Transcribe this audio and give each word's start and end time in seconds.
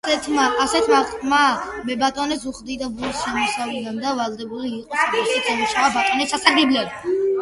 ასეთი 0.61 1.01
ყმა 1.09 1.41
მებატონეს 1.89 2.47
უხდიდა 2.53 2.89
ფულს 3.01 3.21
შემოსავლიდან 3.27 3.99
და 4.07 4.15
ვალდებული 4.21 4.73
იყო 4.79 5.03
სოფელშიც 5.03 5.51
ემუშავა 5.55 5.93
ბატონის 5.99 6.35
სასარგებლოდ. 6.37 6.99